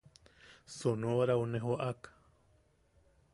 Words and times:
Sonorau 0.75 1.41
ne 1.51 1.59
joʼak. 1.65 2.01